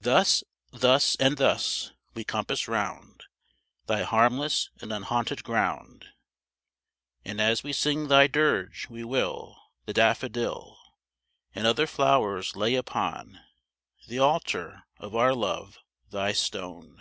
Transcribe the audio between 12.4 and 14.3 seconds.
lay upon The